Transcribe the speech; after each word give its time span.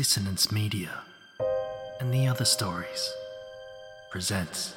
Dissonance 0.00 0.50
Media 0.50 1.02
and 2.00 2.10
the 2.10 2.26
Other 2.26 2.46
Stories 2.46 3.12
presents 4.10 4.74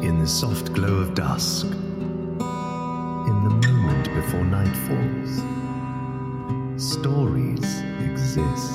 In 0.00 0.20
the 0.20 0.28
soft 0.28 0.72
glow 0.72 0.94
of 0.94 1.16
dusk, 1.16 1.66
in 1.66 1.74
the 3.42 3.50
moment 3.66 4.14
before 4.14 4.44
night 4.44 4.76
falls, 4.86 5.42
stories 6.80 7.80
exist. 8.04 8.74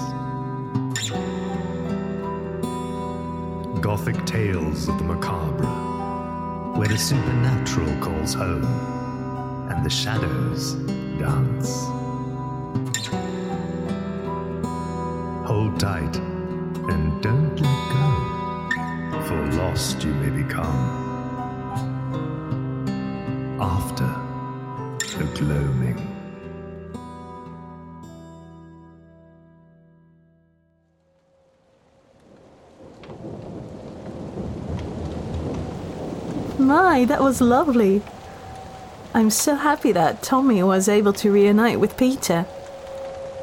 Gothic 3.81 4.25
tales 4.25 4.89
of 4.89 4.97
the 4.97 5.05
macabre, 5.05 5.90
where 6.75 6.87
the 6.87 6.97
supernatural 6.97 7.93
calls 7.99 8.33
home 8.33 8.63
and 9.69 9.85
the 9.85 9.89
shadows 9.89 10.73
dance. 11.19 11.85
Hold 15.47 15.79
tight 15.79 16.15
and 16.91 17.21
don't 17.21 17.59
let 17.59 17.81
go, 17.93 19.21
for 19.27 19.51
lost 19.57 20.03
you 20.03 20.13
may 20.13 20.43
become 20.43 21.01
after 23.59 24.07
the 25.17 25.25
gloaming. 25.39 26.10
My, 36.61 37.05
that 37.05 37.21
was 37.21 37.41
lovely. 37.41 38.03
I'm 39.15 39.31
so 39.31 39.55
happy 39.55 39.91
that 39.93 40.21
Tommy 40.21 40.61
was 40.61 40.87
able 40.87 41.11
to 41.13 41.31
reunite 41.31 41.79
with 41.79 41.97
Peter. 41.97 42.45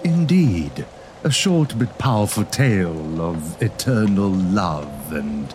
Indeed, 0.04 0.86
a 1.24 1.30
short 1.30 1.76
but 1.76 1.98
powerful 1.98 2.44
tale 2.44 3.20
of 3.20 3.60
eternal 3.60 4.30
love 4.30 5.12
and 5.12 5.52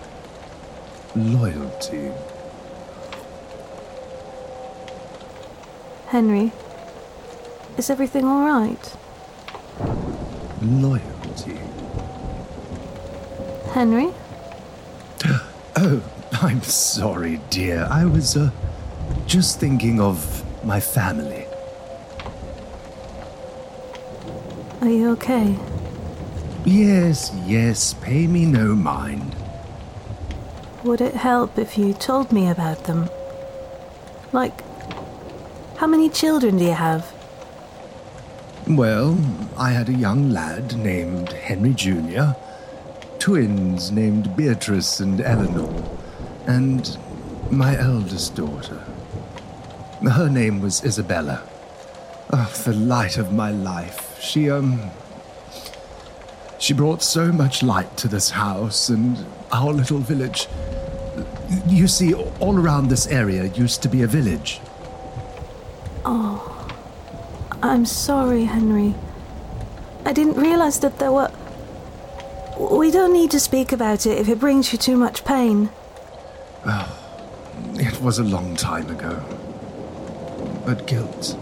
loyalty. 1.15 2.11
Henry, 6.07 6.51
is 7.77 7.89
everything 7.89 8.25
all 8.25 8.45
right? 8.45 8.95
Loyalty. 10.61 11.59
Henry? 13.71 14.13
Oh, 15.75 16.03
I'm 16.43 16.61
sorry, 16.61 17.39
dear. 17.49 17.87
I 17.89 18.03
was, 18.03 18.35
uh, 18.35 18.51
just 19.25 19.61
thinking 19.61 20.01
of 20.01 20.43
my 20.65 20.77
family. 20.77 21.45
Are 24.81 24.89
you 24.89 25.11
okay? 25.11 25.57
Yes, 26.65 27.31
yes, 27.45 27.93
pay 27.93 28.27
me 28.27 28.45
no 28.45 28.75
mind. 28.75 29.37
Would 30.83 30.99
it 30.99 31.13
help 31.15 31.57
if 31.57 31.77
you 31.77 31.93
told 31.93 32.33
me 32.33 32.49
about 32.49 32.83
them? 32.83 33.09
Like, 34.33 34.65
how 35.77 35.87
many 35.87 36.09
children 36.09 36.57
do 36.57 36.65
you 36.65 36.73
have? 36.73 37.09
Well, 38.67 39.17
I 39.57 39.71
had 39.71 39.87
a 39.87 39.93
young 39.93 40.29
lad 40.31 40.75
named 40.75 41.31
Henry 41.31 41.73
Jr., 41.73 42.33
twins 43.17 43.91
named 43.91 44.35
Beatrice 44.35 44.99
and 44.99 45.21
Eleanor, 45.21 45.71
and 46.47 46.97
my 47.51 47.77
eldest 47.77 48.35
daughter. 48.35 48.83
Her 50.01 50.29
name 50.29 50.61
was 50.61 50.83
Isabella. 50.83 51.41
Oh, 52.31 52.51
the 52.65 52.73
light 52.73 53.17
of 53.17 53.31
my 53.31 53.51
life. 53.51 54.19
She, 54.19 54.49
um. 54.49 54.91
She 56.59 56.73
brought 56.73 57.03
so 57.03 57.31
much 57.31 57.61
light 57.61 57.95
to 57.97 58.07
this 58.07 58.29
house 58.31 58.89
and 58.89 59.25
our 59.51 59.71
little 59.73 59.99
village. 59.99 60.47
You 61.67 61.87
see, 61.87 62.13
all 62.13 62.57
around 62.57 62.87
this 62.87 63.07
area 63.07 63.45
used 63.45 63.81
to 63.83 63.89
be 63.89 64.01
a 64.01 64.07
village. 64.07 64.61
Oh, 66.05 66.67
I'm 67.61 67.85
sorry, 67.85 68.45
Henry. 68.45 68.95
I 70.05 70.13
didn't 70.13 70.35
realize 70.35 70.79
that 70.79 70.99
there 70.99 71.11
were. 71.11 71.31
We 72.57 72.91
don't 72.91 73.13
need 73.13 73.31
to 73.31 73.39
speak 73.39 73.71
about 73.71 74.05
it 74.05 74.17
if 74.17 74.27
it 74.27 74.39
brings 74.39 74.71
you 74.71 74.77
too 74.77 74.97
much 74.97 75.23
pain. 75.23 75.69
It 76.65 78.01
was 78.01 78.19
a 78.19 78.23
long 78.23 78.55
time 78.55 78.89
ago. 78.89 79.21
But 80.65 80.87
guilt 80.87 81.37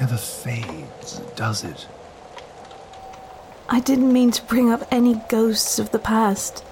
never 0.00 0.16
fades, 0.16 1.18
does 1.36 1.62
it? 1.62 1.86
I 3.68 3.80
didn't 3.80 4.12
mean 4.12 4.30
to 4.32 4.42
bring 4.44 4.70
up 4.70 4.82
any 4.90 5.20
ghosts 5.28 5.78
of 5.78 5.92
the 5.92 5.98
past. 5.98 6.64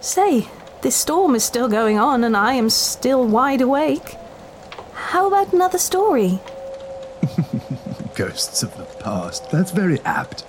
Say, 0.00 0.48
this 0.82 0.96
storm 0.96 1.34
is 1.34 1.44
still 1.44 1.68
going 1.68 1.98
on 1.98 2.24
and 2.24 2.36
I 2.36 2.54
am 2.54 2.68
still 2.68 3.26
wide 3.26 3.62
awake. 3.62 4.16
How 4.92 5.26
about 5.28 5.52
another 5.52 5.78
story? 5.78 6.40
Ghosts 8.14 8.62
of 8.62 8.76
the 8.76 8.84
past. 9.00 9.50
That's 9.50 9.70
very 9.70 10.00
apt. 10.00 10.44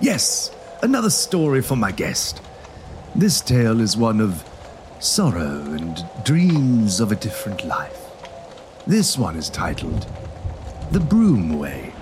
Yes, 0.00 0.54
another 0.82 1.10
story 1.10 1.62
for 1.62 1.76
my 1.76 1.90
guest. 1.90 2.40
This 3.16 3.40
tale 3.40 3.80
is 3.80 3.96
one 3.96 4.20
of 4.20 4.44
sorrow 4.98 5.60
and 5.70 6.04
dreams 6.24 6.98
of 6.98 7.12
a 7.12 7.14
different 7.14 7.64
life. 7.64 8.10
This 8.88 9.16
one 9.16 9.36
is 9.36 9.48
titled 9.48 10.04
The 10.90 10.98
Broomway. 10.98 11.92
The 11.92 11.93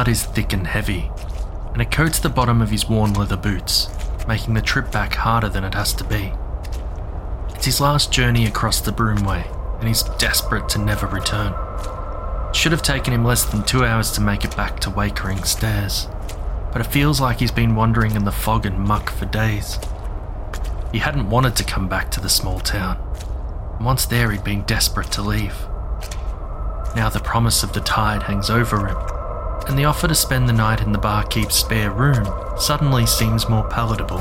mud 0.00 0.08
is 0.08 0.24
thick 0.24 0.54
and 0.54 0.66
heavy, 0.66 1.10
and 1.74 1.82
it 1.82 1.90
coats 1.90 2.18
the 2.20 2.28
bottom 2.30 2.62
of 2.62 2.70
his 2.70 2.88
worn 2.88 3.12
leather 3.12 3.36
boots, 3.36 3.86
making 4.26 4.54
the 4.54 4.62
trip 4.62 4.90
back 4.90 5.14
harder 5.14 5.50
than 5.50 5.62
it 5.62 5.74
has 5.74 5.92
to 5.92 6.02
be. 6.04 6.32
It's 7.54 7.66
his 7.66 7.82
last 7.82 8.10
journey 8.10 8.46
across 8.46 8.80
the 8.80 8.92
Broomway, 8.92 9.44
and 9.78 9.86
he's 9.86 10.04
desperate 10.16 10.70
to 10.70 10.78
never 10.78 11.06
return. 11.06 11.52
It 12.48 12.56
should 12.56 12.72
have 12.72 12.80
taken 12.80 13.12
him 13.12 13.26
less 13.26 13.44
than 13.44 13.62
two 13.62 13.84
hours 13.84 14.10
to 14.12 14.22
make 14.22 14.42
it 14.42 14.56
back 14.56 14.80
to 14.80 14.90
Wakering 14.90 15.44
Stairs, 15.44 16.08
but 16.72 16.80
it 16.80 16.90
feels 16.90 17.20
like 17.20 17.38
he's 17.38 17.52
been 17.52 17.76
wandering 17.76 18.16
in 18.16 18.24
the 18.24 18.32
fog 18.32 18.64
and 18.64 18.78
muck 18.78 19.10
for 19.10 19.26
days. 19.26 19.78
He 20.92 21.00
hadn't 21.00 21.28
wanted 21.28 21.56
to 21.56 21.64
come 21.64 21.90
back 21.90 22.10
to 22.12 22.20
the 22.20 22.30
small 22.30 22.58
town. 22.60 22.96
and 23.76 23.84
once 23.84 24.06
there 24.06 24.30
he'd 24.30 24.44
been 24.44 24.62
desperate 24.62 25.10
to 25.12 25.20
leave. 25.20 25.56
Now 26.96 27.10
the 27.12 27.20
promise 27.22 27.62
of 27.62 27.74
the 27.74 27.80
tide 27.80 28.22
hangs 28.22 28.48
over 28.48 28.86
him, 28.86 29.19
and 29.70 29.78
the 29.78 29.84
offer 29.84 30.08
to 30.08 30.16
spend 30.16 30.48
the 30.48 30.52
night 30.52 30.80
in 30.80 30.90
the 30.90 30.98
barkeep's 30.98 31.54
spare 31.54 31.92
room 31.92 32.26
suddenly 32.58 33.06
seems 33.06 33.48
more 33.48 33.62
palatable. 33.68 34.18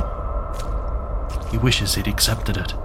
He 1.50 1.58
wishes 1.58 1.96
he'd 1.96 2.08
accepted 2.08 2.56
it. 2.56 2.76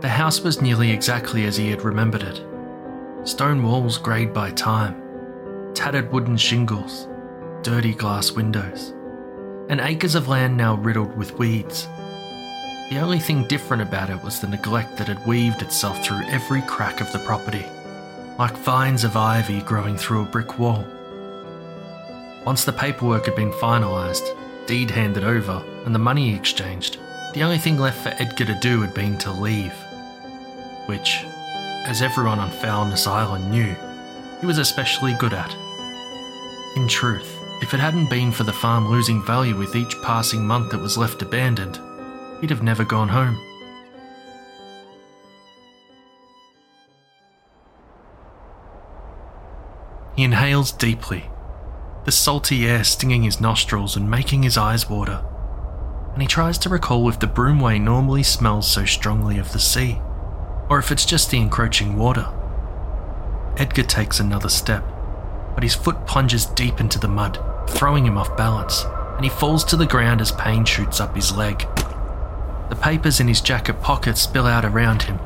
The 0.00 0.10
house 0.10 0.42
was 0.42 0.62
nearly 0.62 0.92
exactly 0.92 1.44
as 1.44 1.56
he 1.56 1.68
had 1.68 1.82
remembered 1.82 2.22
it 2.22 2.46
stone 3.24 3.64
walls 3.64 3.98
greyed 3.98 4.32
by 4.32 4.52
time, 4.52 5.74
tattered 5.74 6.12
wooden 6.12 6.36
shingles, 6.36 7.08
dirty 7.62 7.94
glass 7.94 8.30
windows, 8.30 8.94
and 9.68 9.80
acres 9.80 10.14
of 10.14 10.28
land 10.28 10.56
now 10.56 10.76
riddled 10.76 11.16
with 11.16 11.36
weeds. 11.36 11.88
The 12.90 12.98
only 12.98 13.18
thing 13.18 13.44
different 13.44 13.82
about 13.82 14.10
it 14.10 14.22
was 14.22 14.40
the 14.40 14.46
neglect 14.46 14.96
that 14.96 15.08
had 15.08 15.26
weaved 15.26 15.62
itself 15.62 16.04
through 16.04 16.26
every 16.26 16.62
crack 16.62 17.00
of 17.00 17.10
the 17.12 17.18
property, 17.20 17.66
like 18.38 18.56
vines 18.56 19.04
of 19.04 19.16
ivy 19.16 19.60
growing 19.62 19.96
through 19.96 20.22
a 20.22 20.26
brick 20.26 20.58
wall. 20.58 20.84
Once 22.44 22.64
the 22.64 22.72
paperwork 22.72 23.26
had 23.26 23.34
been 23.34 23.52
finalised, 23.52 24.26
deed 24.66 24.90
handed 24.90 25.24
over, 25.24 25.62
and 25.84 25.94
the 25.94 25.98
money 25.98 26.34
exchanged, 26.34 26.98
the 27.34 27.42
only 27.42 27.58
thing 27.58 27.76
left 27.76 28.02
for 28.02 28.22
Edgar 28.22 28.44
to 28.44 28.58
do 28.60 28.80
had 28.80 28.94
been 28.94 29.18
to 29.18 29.32
leave 29.32 29.74
which, 30.86 31.24
as 31.86 32.00
everyone 32.00 32.38
on 32.38 32.50
Foulness 32.50 33.06
Island 33.06 33.50
knew, 33.50 33.74
he 34.40 34.46
was 34.46 34.58
especially 34.58 35.14
good 35.14 35.34
at. 35.34 35.54
In 36.76 36.88
truth, 36.88 37.38
if 37.62 37.74
it 37.74 37.80
hadn't 37.80 38.10
been 38.10 38.32
for 38.32 38.44
the 38.44 38.52
farm 38.52 38.88
losing 38.88 39.24
value 39.24 39.56
with 39.56 39.76
each 39.76 40.00
passing 40.02 40.46
month 40.46 40.74
it 40.74 40.80
was 40.80 40.96
left 40.96 41.22
abandoned, 41.22 41.78
he'd 42.40 42.50
have 42.50 42.62
never 42.62 42.84
gone 42.84 43.08
home. 43.08 43.40
He 50.16 50.24
inhales 50.24 50.72
deeply, 50.72 51.30
the 52.04 52.12
salty 52.12 52.66
air 52.66 52.84
stinging 52.84 53.22
his 53.22 53.40
nostrils 53.40 53.96
and 53.96 54.10
making 54.10 54.42
his 54.42 54.56
eyes 54.56 54.88
water, 54.88 55.22
and 56.14 56.22
he 56.22 56.28
tries 56.28 56.56
to 56.58 56.70
recall 56.70 57.08
if 57.08 57.20
the 57.20 57.26
Broomway 57.26 57.78
normally 57.78 58.22
smells 58.22 58.70
so 58.70 58.86
strongly 58.86 59.38
of 59.38 59.52
the 59.52 59.58
sea 59.58 60.00
or 60.68 60.78
if 60.78 60.90
it's 60.90 61.04
just 61.04 61.30
the 61.30 61.38
encroaching 61.38 61.96
water. 61.96 62.26
Edgar 63.56 63.84
takes 63.84 64.20
another 64.20 64.48
step, 64.48 64.84
but 65.54 65.62
his 65.62 65.74
foot 65.74 66.06
plunges 66.06 66.46
deep 66.46 66.80
into 66.80 66.98
the 66.98 67.08
mud, 67.08 67.38
throwing 67.68 68.04
him 68.04 68.18
off 68.18 68.36
balance, 68.36 68.84
and 69.16 69.24
he 69.24 69.30
falls 69.30 69.64
to 69.64 69.76
the 69.76 69.86
ground 69.86 70.20
as 70.20 70.32
pain 70.32 70.64
shoots 70.64 71.00
up 71.00 71.14
his 71.14 71.36
leg. 71.36 71.66
The 72.68 72.76
papers 72.76 73.20
in 73.20 73.28
his 73.28 73.40
jacket 73.40 73.80
pocket 73.80 74.18
spill 74.18 74.46
out 74.46 74.64
around 74.64 75.02
him, 75.02 75.18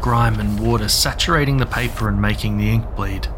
grime 0.00 0.40
and 0.40 0.58
water 0.58 0.88
saturating 0.88 1.56
the 1.56 1.66
paper 1.66 2.08
and 2.08 2.20
making 2.20 2.56
the 2.56 2.68
ink 2.68 2.84
bleed. 2.96 3.28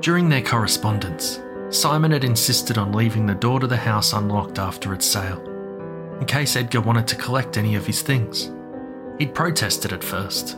During 0.00 0.28
their 0.28 0.40
correspondence, 0.40 1.40
Simon 1.68 2.12
had 2.12 2.24
insisted 2.24 2.78
on 2.78 2.92
leaving 2.92 3.26
the 3.26 3.34
door 3.34 3.60
to 3.60 3.66
the 3.66 3.76
house 3.76 4.12
unlocked 4.12 4.58
after 4.58 4.94
its 4.94 5.04
sale, 5.04 5.44
in 6.20 6.26
case 6.26 6.56
Edgar 6.56 6.80
wanted 6.80 7.06
to 7.08 7.16
collect 7.16 7.58
any 7.58 7.74
of 7.74 7.86
his 7.86 8.02
things. 8.02 8.50
He'd 9.18 9.34
protested 9.34 9.92
at 9.92 10.02
first, 10.02 10.56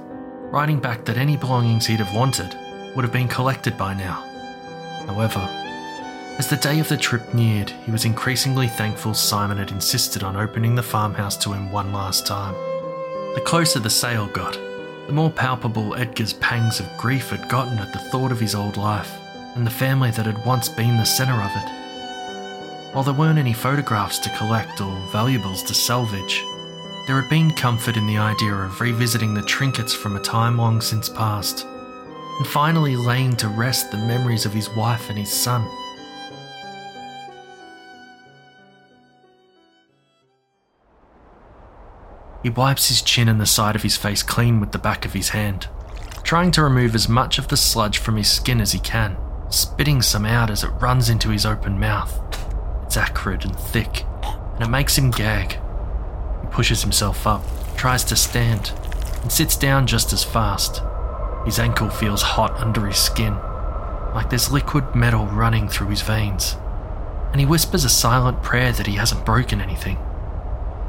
writing 0.53 0.79
back 0.79 1.05
that 1.07 1.17
any 1.17 1.37
belongings 1.37 1.87
he'd 1.87 1.99
have 1.99 2.15
wanted 2.15 2.57
would 2.95 3.05
have 3.05 3.13
been 3.13 3.27
collected 3.27 3.77
by 3.77 3.95
now. 3.95 4.32
However, 5.07 5.41
as 6.39 6.49
the 6.49 6.57
day 6.57 6.81
of 6.81 6.89
the 6.89 6.97
trip 6.97 7.35
neared, 7.35 7.71
he 7.85 7.91
was 7.93 8.05
increasingly 8.05 8.67
thankful 8.67 9.15
Simon 9.15 9.59
had 9.59 9.71
insisted 9.71 10.23
on 10.23 10.37
opening 10.37 10.75
the 10.75 10.83
farmhouse 10.83 11.37
to 11.39 11.53
him 11.53 11.71
one 11.71 11.93
last 11.93 12.27
time. 12.27 12.55
The 13.35 13.43
closer 13.45 13.79
the 13.79 13.91
sale 13.91 14.27
got, 14.27 14.55
the 15.07 15.13
more 15.13 15.31
palpable 15.31 15.95
Edgar's 15.95 16.33
pangs 16.33 16.81
of 16.81 16.97
grief 16.97 17.31
had 17.31 17.49
gotten 17.49 17.79
at 17.79 17.93
the 17.93 17.99
thought 17.99 18.33
of 18.33 18.41
his 18.41 18.55
old 18.55 18.77
life 18.77 19.13
and 19.55 19.67
the 19.67 19.71
family 19.71 20.11
that 20.13 20.27
had 20.27 20.45
once 20.47 20.69
been 20.69 20.97
the 20.97 21.05
centre 21.05 21.41
of 21.41 21.51
it. 21.55 22.95
While 22.95 23.05
there 23.05 23.15
weren't 23.15 23.39
any 23.39 23.53
photographs 23.53 24.19
to 24.21 24.37
collect 24.37 24.81
or 24.81 24.99
valuables 25.13 25.63
to 25.65 25.75
salvage, 25.75 26.43
there 27.07 27.21
had 27.21 27.29
been 27.29 27.51
comfort 27.53 27.97
in 27.97 28.07
the 28.07 28.19
idea 28.19 28.55
of 28.55 28.81
revisiting 28.81 29.35
the 29.35 29.43
trinkets 29.43 29.93
from 29.93 30.17
a 30.17 30.21
time 30.21 30.57
long 30.57 30.81
since 30.81 31.09
past, 31.09 31.67
and 32.39 32.47
finally 32.47 32.97
laying 32.97 33.37
to 33.37 33.49
rest 33.49 33.91
the 33.91 33.99
memories 33.99 34.47
of 34.47 34.53
his 34.53 34.69
wife 34.71 35.09
and 35.09 35.19
his 35.19 35.33
son. 35.33 35.69
He 42.43 42.51
wipes 42.51 42.89
his 42.89 43.03
chin 43.03 43.29
and 43.29 43.41
the 43.41 43.47
side 43.47 43.77
of 43.77 43.83
his 43.83 43.97
face 43.97 44.23
clean 44.23 44.61
with 44.61 44.73
the 44.73 44.79
back 44.79 45.05
of 45.05 45.13
his 45.13 45.29
hand, 45.29 45.69
trying 46.25 46.51
to 46.53 46.63
remove 46.63 46.95
as 46.95 47.09
much 47.09 47.39
of 47.39 47.49
the 47.49 47.57
sludge 47.57 47.99
from 47.99 48.17
his 48.17 48.31
skin 48.31 48.61
as 48.61 48.73
he 48.73 48.81
can 48.81 49.17
spitting 49.53 50.01
some 50.03 50.25
out 50.25 50.51
as 50.51 50.65
it 50.65 50.69
runs 50.69 51.09
into 51.09 51.29
his 51.29 51.47
open 51.47 51.79
mouth. 51.79 52.21
It's 52.85 52.97
acrid 52.97 53.45
and 53.45 53.57
thick, 53.57 54.05
and 54.23 54.63
it 54.63 54.69
makes 54.69 54.97
him 54.97 55.11
gag. 55.11 55.53
He 56.41 56.47
pushes 56.51 56.83
himself 56.83 57.27
up, 57.27 57.45
tries 57.77 58.05
to 58.05 58.17
stand, 58.17 58.73
and 59.23 59.31
sits 59.31 59.57
down 59.57 59.87
just 59.87 60.13
as 60.13 60.25
fast. 60.25 60.83
His 61.45 61.59
ankle 61.59 61.91
feels 61.91 62.23
hot 62.23 62.59
under 62.61 62.87
his 62.87 62.99
skin, 62.99 63.35
like 64.15 64.31
there's 64.31 64.53
liquid 64.53 64.95
metal 64.95 65.27
running 65.27 65.69
through 65.69 65.89
his 65.89 66.03
veins. 66.03 66.57
And 67.33 67.41
he 67.41 67.47
whispers 67.47 67.85
a 67.85 67.89
silent 67.89 68.43
prayer 68.43 68.73
that 68.73 68.87
he 68.87 68.95
hasn't 68.95 69.27
broken 69.27 69.61
anything. 69.61 69.99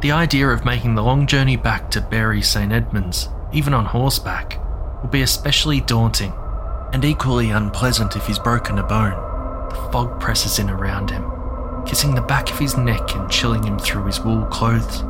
The 0.01 0.11
idea 0.11 0.49
of 0.49 0.65
making 0.65 0.95
the 0.95 1.03
long 1.03 1.27
journey 1.27 1.55
back 1.55 1.89
to 1.91 2.01
Bury 2.01 2.41
St. 2.41 2.71
Edmunds, 2.71 3.29
even 3.53 3.73
on 3.73 3.85
horseback, 3.85 4.59
will 5.01 5.09
be 5.09 5.21
especially 5.21 5.79
daunting 5.79 6.33
and 6.91 7.03
equally 7.03 7.49
unpleasant 7.49 8.15
if 8.15 8.27
he's 8.27 8.37
broken 8.37 8.77
a 8.77 8.83
bone. 8.83 9.15
The 9.69 9.89
fog 9.91 10.19
presses 10.19 10.59
in 10.59 10.69
around 10.69 11.09
him, 11.09 11.25
kissing 11.85 12.13
the 12.13 12.21
back 12.21 12.51
of 12.51 12.59
his 12.59 12.77
neck 12.77 13.15
and 13.15 13.31
chilling 13.31 13.63
him 13.63 13.79
through 13.79 14.05
his 14.05 14.19
wool 14.19 14.45
clothes. 14.45 15.03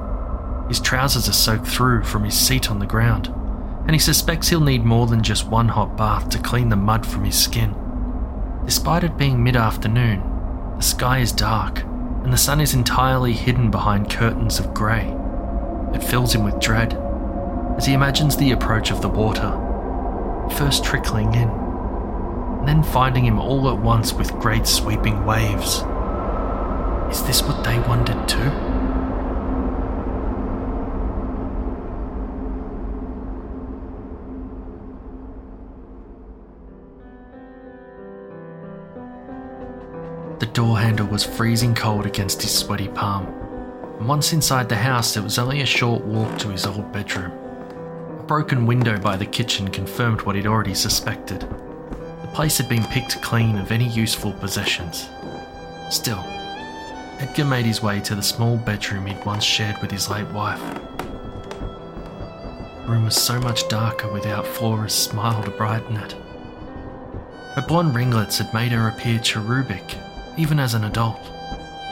His 0.70 0.80
trousers 0.80 1.28
are 1.28 1.34
soaked 1.34 1.68
through 1.68 2.04
from 2.04 2.24
his 2.24 2.40
seat 2.40 2.72
on 2.72 2.80
the 2.80 2.86
ground, 2.86 3.34
and 3.86 3.92
he 3.92 4.00
suspects 4.00 4.50
he'll 4.50 4.62
need 4.62 4.84
more 4.84 5.08
than 5.08 5.24
just 5.24 5.48
one 5.48 5.70
hot 5.70 5.98
bath 5.98 6.30
to 6.30 6.40
clean 6.40 6.70
the 6.70 6.76
mud 6.76 7.06
from 7.06 7.26
his 7.26 7.38
skin. 7.38 7.76
Despite 8.66 9.04
it 9.04 9.18
being 9.18 9.44
mid 9.44 9.56
afternoon, 9.56 10.22
the 10.78 10.84
sky 10.84 11.20
is 11.20 11.32
dark, 11.32 11.84
and 12.24 12.32
the 12.32 12.38
sun 12.38 12.62
is 12.62 12.74
entirely 12.74 13.34
hidden 13.34 13.70
behind 13.72 14.10
curtains 14.10 14.60
of 14.60 14.74
grey. 14.74 15.14
It 15.94 16.04
fills 16.04 16.34
him 16.34 16.44
with 16.44 16.60
dread 16.60 16.98
as 17.78 17.86
he 17.86 17.94
imagines 17.94 18.38
the 18.38 18.52
approach 18.52 18.92
of 18.92 19.02
the 19.02 19.10
water, 19.10 19.52
first 20.58 20.84
trickling 20.84 21.34
in 21.34 21.64
then 22.66 22.84
finding 22.84 23.26
him 23.26 23.40
all 23.40 23.70
at 23.70 23.78
once 23.78 24.14
with 24.14 24.32
great 24.40 24.66
sweeping 24.66 25.26
waves. 25.26 25.84
Is 27.12 27.24
this 27.24 27.44
what 27.44 27.64
they 27.64 27.80
wanted 27.80 28.28
too? 28.28 28.73
Door 40.54 40.80
handle 40.80 41.08
was 41.08 41.24
freezing 41.24 41.74
cold 41.74 42.06
against 42.06 42.42
his 42.42 42.54
sweaty 42.54 42.88
palm, 42.88 43.26
once 44.08 44.34
inside 44.34 44.68
the 44.68 44.76
house, 44.76 45.16
it 45.16 45.24
was 45.24 45.40
only 45.40 45.62
a 45.62 45.66
short 45.66 46.04
walk 46.04 46.38
to 46.38 46.50
his 46.50 46.66
old 46.66 46.92
bedroom. 46.92 47.32
A 48.20 48.24
broken 48.24 48.66
window 48.66 49.00
by 49.00 49.16
the 49.16 49.26
kitchen 49.26 49.70
confirmed 49.70 50.22
what 50.22 50.36
he'd 50.36 50.46
already 50.46 50.74
suspected 50.74 51.42
The 52.22 52.30
place 52.34 52.58
had 52.58 52.68
been 52.68 52.84
picked 52.86 53.22
clean 53.22 53.58
of 53.58 53.72
any 53.72 53.88
useful 53.88 54.34
possessions. 54.34 55.10
Still, 55.90 56.22
Edgar 57.20 57.46
made 57.46 57.66
his 57.66 57.82
way 57.82 58.02
to 58.02 58.14
the 58.14 58.22
small 58.22 58.58
bedroom 58.58 59.06
he'd 59.06 59.26
once 59.26 59.46
shared 59.46 59.82
with 59.82 59.90
his 59.90 60.10
late 60.10 60.30
wife. 60.32 60.62
The 62.82 62.90
room 62.90 63.06
was 63.06 63.16
so 63.16 63.40
much 63.40 63.70
darker 63.70 64.12
without 64.12 64.46
Flora's 64.46 64.94
smile 64.94 65.42
to 65.44 65.52
brighten 65.52 65.96
it. 65.96 66.14
Her 67.56 67.64
blonde 67.66 67.96
ringlets 67.96 68.40
had 68.40 68.54
made 68.54 68.74
her 68.74 68.90
appear 68.90 69.20
cherubic, 69.20 69.96
even 70.38 70.60
as 70.60 70.74
an 70.74 70.84
adult, 70.86 71.20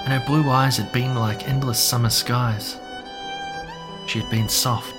and 0.03 0.13
her 0.13 0.23
blue 0.25 0.49
eyes 0.49 0.77
had 0.77 0.91
been 0.91 1.15
like 1.15 1.47
endless 1.47 1.79
summer 1.79 2.09
skies. 2.09 2.79
She 4.07 4.19
had 4.19 4.29
been 4.31 4.49
soft, 4.49 4.95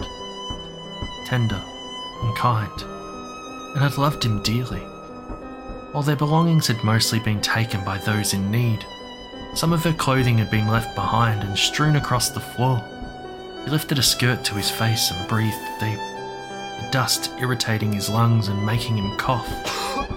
tender, 1.26 1.60
and 2.22 2.36
kind, 2.36 2.82
and 3.74 3.82
had 3.82 3.98
loved 3.98 4.24
him 4.24 4.42
dearly. 4.42 4.82
While 5.92 6.02
their 6.02 6.16
belongings 6.16 6.68
had 6.68 6.82
mostly 6.84 7.18
been 7.18 7.40
taken 7.40 7.84
by 7.84 7.98
those 7.98 8.32
in 8.32 8.50
need, 8.50 8.84
some 9.54 9.72
of 9.72 9.84
her 9.84 9.92
clothing 9.92 10.38
had 10.38 10.50
been 10.50 10.68
left 10.68 10.94
behind 10.94 11.42
and 11.42 11.58
strewn 11.58 11.96
across 11.96 12.30
the 12.30 12.40
floor. 12.40 12.82
He 13.64 13.70
lifted 13.70 13.98
a 13.98 14.02
skirt 14.02 14.42
to 14.44 14.54
his 14.54 14.70
face 14.70 15.10
and 15.10 15.28
breathed 15.28 15.58
deep. 15.78 15.98
The 15.98 16.88
dust 16.90 17.30
irritating 17.38 17.92
his 17.92 18.08
lungs 18.08 18.48
and 18.48 18.64
making 18.64 18.96
him 18.96 19.16
cough. 19.18 19.48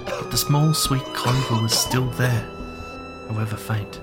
But 0.06 0.32
the 0.32 0.38
small, 0.38 0.74
sweet 0.74 1.04
clover 1.14 1.62
was 1.62 1.78
still 1.78 2.08
there, 2.12 2.48
however 3.30 3.56
faint. 3.56 4.00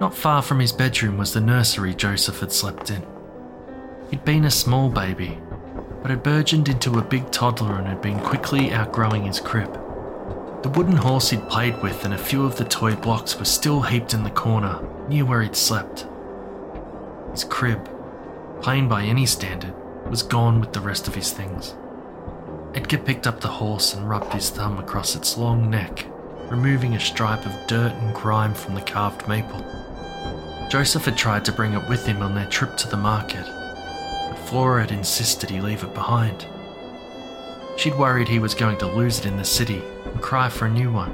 Not 0.00 0.14
far 0.14 0.42
from 0.42 0.58
his 0.58 0.72
bedroom 0.72 1.16
was 1.16 1.32
the 1.32 1.40
nursery 1.40 1.94
Joseph 1.94 2.40
had 2.40 2.52
slept 2.52 2.90
in. 2.90 3.04
He'd 4.10 4.24
been 4.24 4.44
a 4.44 4.50
small 4.50 4.88
baby, 4.88 5.38
but 6.02 6.10
had 6.10 6.22
burgeoned 6.22 6.68
into 6.68 6.98
a 6.98 7.02
big 7.02 7.30
toddler 7.30 7.76
and 7.76 7.86
had 7.86 8.02
been 8.02 8.20
quickly 8.20 8.72
outgrowing 8.72 9.24
his 9.24 9.40
crib. 9.40 9.72
The 10.62 10.70
wooden 10.70 10.96
horse 10.96 11.30
he'd 11.30 11.48
played 11.48 11.80
with 11.82 12.04
and 12.04 12.14
a 12.14 12.18
few 12.18 12.44
of 12.44 12.56
the 12.56 12.64
toy 12.64 12.96
blocks 12.96 13.38
were 13.38 13.44
still 13.44 13.82
heaped 13.82 14.14
in 14.14 14.24
the 14.24 14.30
corner, 14.30 14.80
near 15.08 15.24
where 15.24 15.42
he'd 15.42 15.56
slept. 15.56 16.06
His 17.32 17.44
crib, 17.44 17.88
plain 18.62 18.88
by 18.88 19.04
any 19.04 19.26
standard, 19.26 19.74
was 20.08 20.22
gone 20.22 20.60
with 20.60 20.72
the 20.72 20.80
rest 20.80 21.08
of 21.08 21.14
his 21.14 21.32
things. 21.32 21.74
Edgar 22.74 22.98
picked 22.98 23.26
up 23.26 23.40
the 23.40 23.48
horse 23.48 23.94
and 23.94 24.08
rubbed 24.08 24.32
his 24.32 24.50
thumb 24.50 24.78
across 24.78 25.14
its 25.14 25.36
long 25.36 25.70
neck, 25.70 26.06
removing 26.54 26.94
a 26.94 27.00
stripe 27.00 27.44
of 27.44 27.66
dirt 27.66 27.92
and 27.92 28.14
grime 28.14 28.54
from 28.54 28.76
the 28.76 28.80
carved 28.80 29.26
maple. 29.26 29.58
Joseph 30.70 31.04
had 31.04 31.16
tried 31.16 31.44
to 31.44 31.52
bring 31.52 31.72
it 31.72 31.88
with 31.88 32.06
him 32.06 32.22
on 32.22 32.36
their 32.36 32.46
trip 32.46 32.76
to 32.76 32.88
the 32.88 32.96
market, 32.96 33.44
but 33.44 34.38
Flora 34.46 34.82
had 34.82 34.92
insisted 34.92 35.50
he 35.50 35.60
leave 35.60 35.82
it 35.82 35.92
behind. 35.94 36.46
She'd 37.76 37.98
worried 37.98 38.28
he 38.28 38.38
was 38.38 38.54
going 38.54 38.78
to 38.78 38.86
lose 38.86 39.18
it 39.18 39.26
in 39.26 39.36
the 39.36 39.44
city 39.44 39.82
and 40.04 40.22
cry 40.22 40.48
for 40.48 40.66
a 40.66 40.70
new 40.70 40.92
one, 40.92 41.10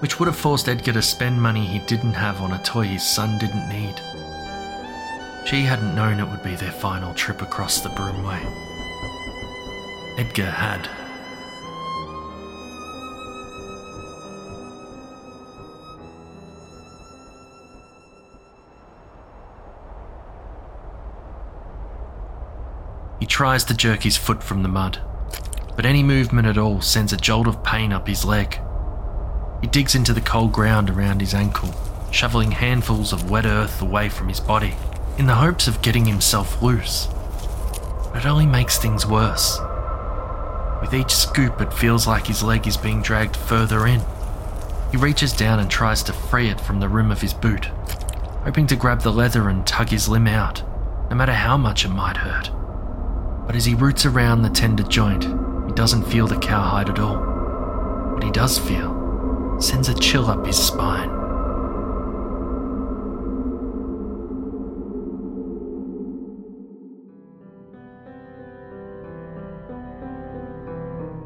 which 0.00 0.18
would 0.18 0.26
have 0.26 0.36
forced 0.36 0.70
Edgar 0.70 0.94
to 0.94 1.02
spend 1.02 1.42
money 1.42 1.66
he 1.66 1.80
didn't 1.80 2.14
have 2.14 2.40
on 2.40 2.52
a 2.52 2.62
toy 2.62 2.84
his 2.84 3.06
son 3.06 3.38
didn't 3.38 3.68
need. 3.68 4.00
She 5.46 5.64
hadn't 5.64 5.94
known 5.94 6.18
it 6.18 6.28
would 6.30 6.42
be 6.42 6.54
their 6.54 6.72
final 6.72 7.12
trip 7.12 7.42
across 7.42 7.82
the 7.82 7.90
Broomway. 7.90 8.40
Edgar 10.16 10.50
had. 10.50 10.88
Tries 23.32 23.64
to 23.64 23.72
jerk 23.72 24.02
his 24.02 24.18
foot 24.18 24.42
from 24.42 24.62
the 24.62 24.68
mud, 24.68 25.00
but 25.74 25.86
any 25.86 26.02
movement 26.02 26.46
at 26.46 26.58
all 26.58 26.82
sends 26.82 27.14
a 27.14 27.16
jolt 27.16 27.46
of 27.46 27.64
pain 27.64 27.90
up 27.90 28.06
his 28.06 28.26
leg. 28.26 28.60
He 29.62 29.66
digs 29.68 29.94
into 29.94 30.12
the 30.12 30.20
cold 30.20 30.52
ground 30.52 30.90
around 30.90 31.22
his 31.22 31.32
ankle, 31.32 31.74
shoveling 32.10 32.50
handfuls 32.50 33.10
of 33.10 33.30
wet 33.30 33.46
earth 33.46 33.80
away 33.80 34.10
from 34.10 34.28
his 34.28 34.38
body 34.38 34.74
in 35.16 35.24
the 35.24 35.34
hopes 35.34 35.66
of 35.66 35.80
getting 35.80 36.04
himself 36.04 36.60
loose. 36.60 37.08
But 38.12 38.18
it 38.18 38.26
only 38.26 38.44
makes 38.44 38.76
things 38.76 39.06
worse. 39.06 39.58
With 40.82 40.92
each 40.92 41.14
scoop, 41.14 41.58
it 41.62 41.72
feels 41.72 42.06
like 42.06 42.26
his 42.26 42.42
leg 42.42 42.66
is 42.66 42.76
being 42.76 43.00
dragged 43.00 43.34
further 43.34 43.86
in. 43.86 44.02
He 44.90 44.98
reaches 44.98 45.32
down 45.32 45.58
and 45.58 45.70
tries 45.70 46.02
to 46.02 46.12
free 46.12 46.50
it 46.50 46.60
from 46.60 46.80
the 46.80 46.88
rim 46.90 47.10
of 47.10 47.22
his 47.22 47.32
boot, 47.32 47.64
hoping 48.44 48.66
to 48.66 48.76
grab 48.76 49.00
the 49.00 49.10
leather 49.10 49.48
and 49.48 49.66
tug 49.66 49.88
his 49.88 50.06
limb 50.06 50.26
out, 50.26 50.62
no 51.08 51.16
matter 51.16 51.32
how 51.32 51.56
much 51.56 51.86
it 51.86 51.88
might 51.88 52.18
hurt. 52.18 52.50
But 53.52 53.58
as 53.58 53.66
he 53.66 53.74
roots 53.74 54.06
around 54.06 54.40
the 54.40 54.48
tender 54.48 54.82
joint, 54.82 55.24
he 55.24 55.72
doesn't 55.74 56.04
feel 56.04 56.26
the 56.26 56.38
cowhide 56.38 56.88
at 56.88 56.98
all. 56.98 57.18
What 58.14 58.24
he 58.24 58.30
does 58.30 58.58
feel 58.58 59.58
sends 59.60 59.90
a 59.90 59.94
chill 59.94 60.30
up 60.30 60.46
his 60.46 60.56
spine. 60.56 61.10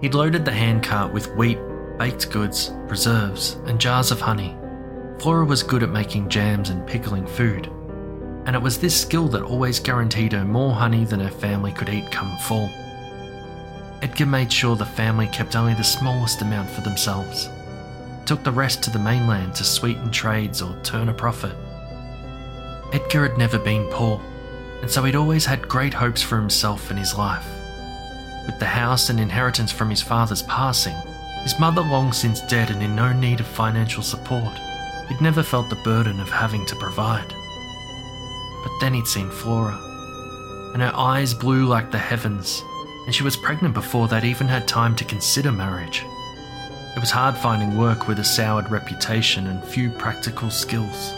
He'd 0.01 0.15
loaded 0.15 0.45
the 0.45 0.51
handcart 0.51 1.13
with 1.13 1.33
wheat, 1.37 1.61
baked 1.97 2.33
goods, 2.33 2.73
preserves, 2.89 3.53
and 3.67 3.81
jars 3.81 4.11
of 4.11 4.21
honey. 4.21 4.57
Flora 5.21 5.45
was 5.45 5.63
good 5.63 5.85
at 5.85 5.91
making 5.91 6.29
jams 6.29 6.71
and 6.71 6.85
pickling 6.89 7.29
food, 7.29 7.71
and 8.47 8.55
it 8.55 8.63
was 8.63 8.79
this 8.79 8.99
skill 8.99 9.27
that 9.29 9.43
always 9.43 9.81
guaranteed 9.81 10.33
her 10.33 10.45
more 10.45 10.73
honey 10.73 11.05
than 11.05 11.19
her 11.19 11.31
family 11.31 11.73
could 11.73 11.89
eat 11.89 12.11
come 12.13 12.37
fall. 12.39 12.71
Edgar 14.03 14.27
made 14.27 14.53
sure 14.53 14.77
the 14.77 14.87
family 14.87 15.27
kept 15.27 15.57
only 15.57 15.75
the 15.75 15.83
smallest 15.83 16.43
amount 16.43 16.71
for 16.71 16.81
themselves, 16.83 17.51
took 18.25 18.45
the 18.45 18.53
rest 18.53 18.85
to 18.85 18.91
the 18.91 18.99
mainland 19.01 19.55
to 19.57 19.65
sweeten 19.65 20.13
trades 20.13 20.63
or 20.63 20.77
turn 20.85 21.09
a 21.09 21.15
profit. 21.15 21.55
Edgar 22.93 23.29
had 23.29 23.37
never 23.37 23.59
been 23.59 23.89
poor, 23.91 24.21
and 24.81 24.89
so 24.89 25.03
he'd 25.03 25.17
always 25.17 25.45
had 25.45 25.69
great 25.69 25.95
hopes 25.95 26.23
for 26.23 26.37
himself 26.37 26.91
and 26.91 26.99
his 26.99 27.17
life. 27.17 27.47
With 28.47 28.61
the 28.61 28.67
house 28.67 29.11
and 29.11 29.19
inheritance 29.19 29.73
from 29.73 29.91
his 29.91 30.03
father's 30.03 30.43
passing, 30.43 30.95
his 31.43 31.59
mother 31.59 31.83
long 31.83 32.13
since 32.13 32.43
dead 32.43 32.71
and 32.71 32.81
in 32.81 32.95
no 32.95 33.13
need 33.13 33.41
of 33.41 33.47
financial 33.47 34.05
support, 34.05 34.57
he'd 35.09 35.21
never 35.21 35.43
felt 35.43 35.69
the 35.69 35.83
burden 35.83 36.21
of 36.21 36.29
having 36.29 36.65
to 36.67 36.77
provide. 36.77 37.35
But 38.67 38.81
then 38.81 38.95
he'd 38.95 39.07
seen 39.07 39.31
Flora, 39.31 39.79
and 40.75 40.83
her 40.83 40.93
eyes 40.93 41.33
blue 41.33 41.67
like 41.67 41.93
the 41.93 41.99
heavens, 41.99 42.65
and 43.07 43.15
she 43.15 43.23
was 43.23 43.37
pregnant 43.37 43.75
before 43.75 44.09
they'd 44.09 44.25
even 44.25 44.49
had 44.49 44.67
time 44.67 44.97
to 44.97 45.05
consider 45.05 45.53
marriage. 45.53 46.05
It 46.97 46.99
was 46.99 47.13
hard 47.13 47.37
finding 47.37 47.79
work 47.79 48.09
with 48.09 48.19
a 48.19 48.25
soured 48.25 48.69
reputation 48.69 49.47
and 49.47 49.63
few 49.63 49.89
practical 49.89 50.51
skills, 50.51 51.13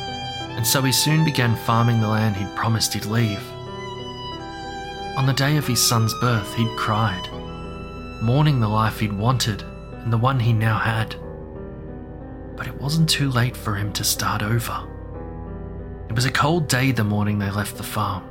and 0.57 0.67
so 0.67 0.83
he 0.83 0.93
soon 0.93 1.25
began 1.25 1.57
farming 1.57 2.03
the 2.03 2.09
land 2.09 2.37
he'd 2.37 2.55
promised 2.55 2.93
he'd 2.93 3.07
leave. 3.07 3.43
On 5.17 5.25
the 5.25 5.33
day 5.33 5.57
of 5.57 5.67
his 5.67 5.83
son's 5.83 6.13
birth, 6.21 6.55
he'd 6.55 6.77
cried, 6.77 7.31
mourning 8.21 8.61
the 8.61 8.69
life 8.69 9.01
he'd 9.01 9.15
wanted 9.15 9.63
and 10.05 10.13
the 10.13 10.19
one 10.19 10.39
he 10.39 10.53
now 10.53 10.79
had. 10.79 11.17
But 12.59 12.67
it 12.67 12.79
wasn't 12.79 13.09
too 13.09 13.31
late 13.31 13.57
for 13.57 13.75
him 13.75 13.95
to 13.95 14.05
start 14.05 14.43
over. 14.43 14.87
It 16.09 16.15
was 16.15 16.25
a 16.25 16.33
cold 16.33 16.69
day 16.69 16.91
the 16.91 17.05
morning 17.05 17.39
they 17.39 17.51
left 17.51 17.77
the 17.77 17.83
farm, 17.83 18.25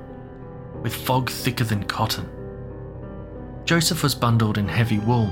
with 0.81 0.95
fog 0.95 1.29
thicker 1.29 1.63
than 1.63 1.83
cotton. 1.83 2.27
Joseph 3.65 4.01
was 4.01 4.15
bundled 4.15 4.57
in 4.57 4.67
heavy 4.67 4.97
wool, 4.97 5.29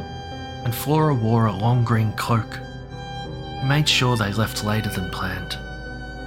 and 0.63 0.73
Flora 0.73 1.15
wore 1.15 1.47
a 1.47 1.55
long 1.55 1.83
green 1.83 2.11
cloak. 2.13 2.59
He 3.61 3.67
made 3.67 3.89
sure 3.89 4.15
they 4.15 4.31
left 4.33 4.63
later 4.63 4.89
than 4.89 5.09
planned, 5.09 5.57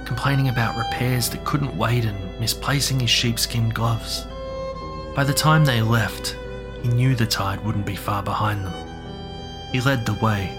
complaining 0.05 0.49
about 0.49 0.77
repairs 0.77 1.29
that 1.29 1.45
couldn't 1.45 1.77
wait 1.77 2.03
and 2.03 2.39
misplacing 2.39 2.99
his 2.99 3.09
sheepskin 3.09 3.69
gloves. 3.69 4.25
By 5.15 5.23
the 5.23 5.33
time 5.33 5.63
they 5.63 5.81
left, 5.81 6.35
he 6.81 6.89
knew 6.89 7.15
the 7.15 7.25
tide 7.25 7.63
wouldn't 7.63 7.85
be 7.85 7.95
far 7.95 8.23
behind 8.23 8.65
them. 8.65 8.73
He 9.71 9.79
led 9.79 10.05
the 10.05 10.13
way, 10.13 10.57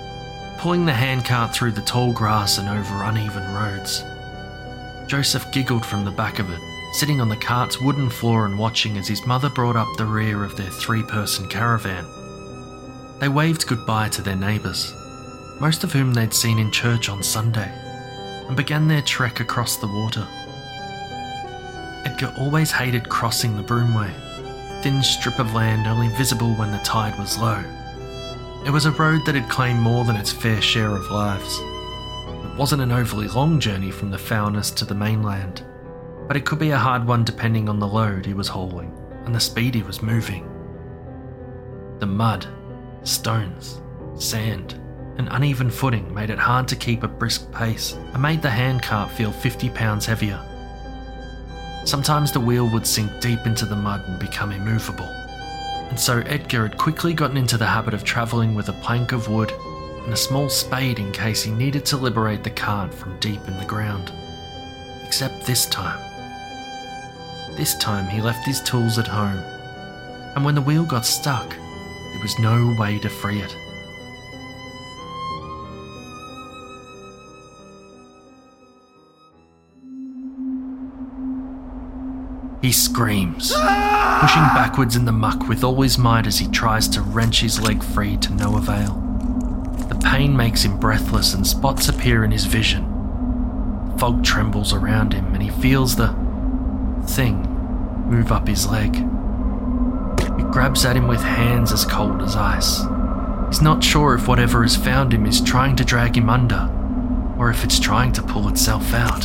pulling 0.58 0.86
the 0.86 0.94
handcart 0.94 1.54
through 1.54 1.72
the 1.72 1.82
tall 1.82 2.12
grass 2.12 2.58
and 2.58 2.68
over 2.68 3.02
uneven 3.02 3.52
roads. 3.54 4.04
Joseph 5.10 5.50
giggled 5.50 5.84
from 5.84 6.04
the 6.04 6.12
back 6.12 6.38
of 6.38 6.48
it, 6.50 6.60
sitting 6.92 7.20
on 7.20 7.28
the 7.28 7.36
cart's 7.36 7.80
wooden 7.80 8.08
floor 8.08 8.46
and 8.46 8.56
watching 8.56 8.96
as 8.96 9.08
his 9.08 9.26
mother 9.26 9.50
brought 9.50 9.74
up 9.74 9.88
the 9.96 10.06
rear 10.06 10.44
of 10.44 10.54
their 10.54 10.70
three 10.70 11.02
person 11.02 11.48
caravan. 11.48 12.06
They 13.18 13.28
waved 13.28 13.66
goodbye 13.66 14.10
to 14.10 14.22
their 14.22 14.36
neighbours, 14.36 14.94
most 15.58 15.82
of 15.82 15.92
whom 15.92 16.14
they'd 16.14 16.32
seen 16.32 16.60
in 16.60 16.70
church 16.70 17.08
on 17.08 17.24
Sunday, 17.24 17.72
and 18.46 18.56
began 18.56 18.86
their 18.86 19.02
trek 19.02 19.40
across 19.40 19.78
the 19.78 19.88
water. 19.88 20.24
Edgar 22.04 22.32
always 22.38 22.70
hated 22.70 23.08
crossing 23.08 23.56
the 23.56 23.64
Broomway, 23.64 24.12
thin 24.84 25.02
strip 25.02 25.40
of 25.40 25.54
land 25.54 25.88
only 25.88 26.06
visible 26.14 26.54
when 26.54 26.70
the 26.70 26.78
tide 26.84 27.18
was 27.18 27.36
low. 27.36 27.64
It 28.64 28.70
was 28.70 28.86
a 28.86 28.92
road 28.92 29.26
that 29.26 29.34
had 29.34 29.50
claimed 29.50 29.80
more 29.80 30.04
than 30.04 30.14
its 30.14 30.30
fair 30.30 30.62
share 30.62 30.94
of 30.94 31.10
lives 31.10 31.60
wasn't 32.60 32.82
an 32.82 32.92
overly 32.92 33.26
long 33.28 33.58
journey 33.58 33.90
from 33.90 34.10
the 34.10 34.18
Foulness 34.18 34.70
to 34.70 34.84
the 34.84 34.94
mainland, 34.94 35.64
but 36.28 36.36
it 36.36 36.44
could 36.44 36.58
be 36.58 36.72
a 36.72 36.76
hard 36.76 37.06
one 37.06 37.24
depending 37.24 37.70
on 37.70 37.78
the 37.78 37.88
load 37.88 38.26
he 38.26 38.34
was 38.34 38.48
hauling 38.48 38.94
and 39.24 39.34
the 39.34 39.40
speed 39.40 39.74
he 39.74 39.82
was 39.82 40.02
moving. 40.02 40.46
The 42.00 42.06
mud, 42.06 42.46
stones, 43.02 43.80
sand, 44.14 44.78
and 45.16 45.26
uneven 45.30 45.70
footing 45.70 46.12
made 46.12 46.28
it 46.28 46.38
hard 46.38 46.68
to 46.68 46.76
keep 46.76 47.02
a 47.02 47.08
brisk 47.08 47.50
pace 47.50 47.94
and 48.12 48.20
made 48.20 48.42
the 48.42 48.50
handcart 48.50 49.10
feel 49.10 49.32
50 49.32 49.70
pounds 49.70 50.04
heavier. 50.04 50.38
Sometimes 51.86 52.30
the 52.30 52.40
wheel 52.40 52.68
would 52.74 52.86
sink 52.86 53.22
deep 53.22 53.46
into 53.46 53.64
the 53.64 53.74
mud 53.74 54.06
and 54.06 54.18
become 54.18 54.52
immovable, 54.52 55.08
and 55.88 55.98
so 55.98 56.18
Edgar 56.26 56.68
had 56.68 56.76
quickly 56.76 57.14
gotten 57.14 57.38
into 57.38 57.56
the 57.56 57.64
habit 57.64 57.94
of 57.94 58.04
travelling 58.04 58.54
with 58.54 58.68
a 58.68 58.74
plank 58.82 59.12
of 59.12 59.28
wood 59.28 59.50
and 60.10 60.16
a 60.16 60.20
small 60.20 60.48
spade 60.48 60.98
in 60.98 61.12
case 61.12 61.44
he 61.44 61.52
needed 61.52 61.84
to 61.84 61.96
liberate 61.96 62.42
the 62.42 62.50
cart 62.50 62.92
from 62.92 63.16
deep 63.20 63.46
in 63.46 63.56
the 63.58 63.64
ground. 63.64 64.10
Except 65.06 65.46
this 65.46 65.66
time. 65.66 66.00
This 67.56 67.78
time 67.78 68.08
he 68.08 68.20
left 68.20 68.44
his 68.44 68.60
tools 68.60 68.98
at 68.98 69.06
home, 69.06 69.38
and 70.34 70.44
when 70.44 70.56
the 70.56 70.62
wheel 70.62 70.84
got 70.84 71.06
stuck, 71.06 71.48
there 71.50 72.22
was 72.22 72.36
no 72.40 72.74
way 72.76 72.98
to 72.98 73.08
free 73.08 73.40
it. 73.40 73.54
He 82.62 82.72
screams. 82.72 83.52
Pushing 83.52 84.42
backwards 84.56 84.96
in 84.96 85.04
the 85.04 85.12
muck 85.12 85.46
with 85.46 85.62
all 85.62 85.80
his 85.80 85.98
might 85.98 86.26
as 86.26 86.40
he 86.40 86.48
tries 86.48 86.88
to 86.88 87.00
wrench 87.00 87.42
his 87.42 87.60
leg 87.60 87.80
free 87.80 88.16
to 88.16 88.32
no 88.32 88.56
avail. 88.56 89.09
Pain 90.02 90.36
makes 90.36 90.64
him 90.64 90.78
breathless 90.78 91.34
and 91.34 91.46
spots 91.46 91.88
appear 91.88 92.24
in 92.24 92.30
his 92.30 92.46
vision. 92.46 92.86
Fog 93.98 94.24
trembles 94.24 94.72
around 94.72 95.12
him 95.12 95.34
and 95.34 95.42
he 95.42 95.50
feels 95.50 95.96
the 95.96 96.08
thing 97.06 97.46
move 98.10 98.32
up 98.32 98.48
his 98.48 98.66
leg. 98.66 98.96
It 98.96 100.50
grabs 100.50 100.84
at 100.84 100.96
him 100.96 101.06
with 101.06 101.22
hands 101.22 101.72
as 101.72 101.84
cold 101.84 102.22
as 102.22 102.34
ice. 102.34 102.80
He's 103.48 103.62
not 103.62 103.84
sure 103.84 104.14
if 104.14 104.26
whatever 104.26 104.62
has 104.62 104.76
found 104.76 105.12
him 105.12 105.26
is 105.26 105.40
trying 105.40 105.76
to 105.76 105.84
drag 105.84 106.16
him 106.16 106.28
under, 106.28 106.68
or 107.38 107.50
if 107.50 107.62
it's 107.64 107.78
trying 107.78 108.12
to 108.12 108.22
pull 108.22 108.48
itself 108.48 108.92
out. 108.92 109.22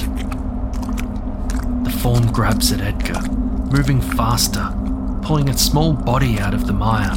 The 1.84 1.98
form 2.02 2.32
grabs 2.32 2.72
at 2.72 2.82
Edgar, 2.82 3.22
moving 3.72 4.02
faster, 4.02 4.72
pulling 5.22 5.48
its 5.48 5.62
small 5.62 5.94
body 5.94 6.40
out 6.40 6.54
of 6.54 6.68
the 6.68 6.74
mire. 6.74 7.16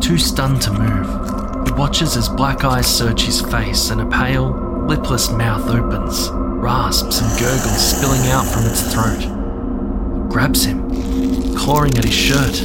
Too 0.00 0.18
stunned 0.18 0.62
to 0.62 0.72
move, 0.72 1.33
watches 1.70 2.16
as 2.16 2.28
black 2.28 2.64
eyes 2.64 2.86
search 2.86 3.22
his 3.22 3.40
face 3.40 3.90
and 3.90 4.00
a 4.00 4.06
pale, 4.06 4.50
lipless 4.86 5.30
mouth 5.30 5.68
opens, 5.70 6.30
rasps 6.32 7.20
and 7.20 7.40
gurgles 7.40 7.96
spilling 7.96 8.26
out 8.30 8.46
from 8.46 8.64
its 8.64 8.92
throat 8.92 9.22
It 9.22 10.28
grabs 10.30 10.64
him, 10.64 11.56
clawing 11.56 11.96
at 11.96 12.04
his 12.04 12.14
shirt, 12.14 12.58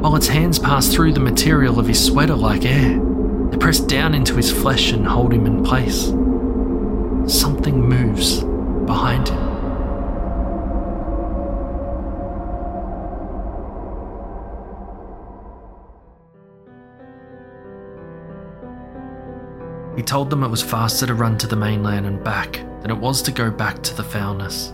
while 0.00 0.16
its 0.16 0.28
hands 0.28 0.58
pass 0.58 0.88
through 0.88 1.12
the 1.12 1.20
material 1.20 1.78
of 1.78 1.86
his 1.86 2.04
sweater 2.04 2.36
like 2.36 2.64
air. 2.64 3.00
They 3.50 3.56
press 3.56 3.80
down 3.80 4.14
into 4.14 4.36
his 4.36 4.52
flesh 4.52 4.92
and 4.92 5.06
hold 5.06 5.32
him 5.32 5.46
in 5.46 5.64
place. 5.64 6.06
Something 7.26 7.80
moves 7.80 8.42
behind 8.86 9.28
him. 9.28 9.47
He 19.98 20.04
told 20.04 20.30
them 20.30 20.44
it 20.44 20.48
was 20.48 20.62
faster 20.62 21.08
to 21.08 21.14
run 21.14 21.36
to 21.38 21.48
the 21.48 21.56
mainland 21.56 22.06
and 22.06 22.22
back 22.22 22.52
than 22.82 22.92
it 22.92 22.96
was 22.96 23.20
to 23.22 23.32
go 23.32 23.50
back 23.50 23.82
to 23.82 23.96
the 23.96 24.04
Foulness. 24.04 24.72